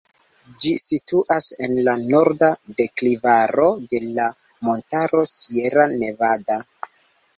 Ĝi 0.63 0.69
situas 0.83 1.49
en 1.67 1.75
la 1.89 1.93
norda 2.13 2.49
deklivaro 2.77 3.67
de 3.93 4.01
la 4.17 4.27
montaro 4.69 5.23
Sierra 5.37 5.87
Nevada. 5.95 6.59